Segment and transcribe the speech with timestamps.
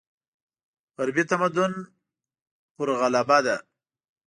[0.95, 1.73] غربي تمدن
[2.75, 3.55] پر غلبه ده.